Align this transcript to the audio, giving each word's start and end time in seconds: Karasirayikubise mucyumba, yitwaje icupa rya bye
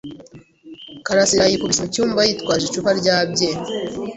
Karasirayikubise 1.05 1.79
mucyumba, 1.83 2.21
yitwaje 2.27 2.63
icupa 2.67 2.91
rya 2.99 3.17
bye 3.31 3.49